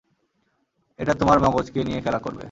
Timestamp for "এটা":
0.99-1.13